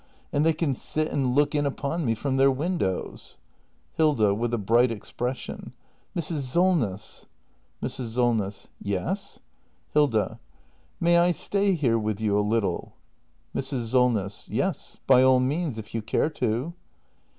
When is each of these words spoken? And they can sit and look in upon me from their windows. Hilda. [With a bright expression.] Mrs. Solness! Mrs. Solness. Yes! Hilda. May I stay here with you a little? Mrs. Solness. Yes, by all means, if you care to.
And 0.33 0.43
they 0.43 0.53
can 0.53 0.73
sit 0.73 1.09
and 1.09 1.35
look 1.35 1.53
in 1.53 1.67
upon 1.67 2.05
me 2.05 2.15
from 2.15 2.37
their 2.37 2.49
windows. 2.49 3.37
Hilda. 3.93 4.33
[With 4.33 4.51
a 4.51 4.57
bright 4.57 4.89
expression.] 4.89 5.73
Mrs. 6.17 6.39
Solness! 6.39 7.27
Mrs. 7.83 8.15
Solness. 8.15 8.69
Yes! 8.81 9.41
Hilda. 9.93 10.39
May 10.99 11.19
I 11.19 11.31
stay 11.33 11.75
here 11.75 11.99
with 11.99 12.19
you 12.19 12.35
a 12.35 12.41
little? 12.41 12.95
Mrs. 13.55 13.91
Solness. 13.91 14.49
Yes, 14.49 14.99
by 15.05 15.21
all 15.21 15.39
means, 15.39 15.77
if 15.77 15.93
you 15.93 16.01
care 16.01 16.31
to. 16.31 16.73